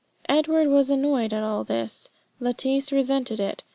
Edward 0.27 0.67
was 0.69 0.89
annoyed 0.89 1.31
at 1.31 1.43
all 1.43 1.63
this; 1.63 2.09
Lettice 2.39 2.91
resented 2.91 3.39
it. 3.39 3.63